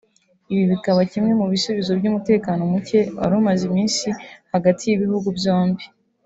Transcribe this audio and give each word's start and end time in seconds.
Ibi 0.53 0.63
bikaba 0.71 0.99
kimwe 1.11 1.31
mu 1.39 1.45
bisubizo 1.53 1.91
by’umutekano 1.99 2.61
muke 2.71 2.99
wari 3.17 3.33
umaze 3.41 3.63
iminsi 3.69 4.07
hagati 4.53 4.81
y’ibihugu 4.85 5.29
byombi 5.37 5.83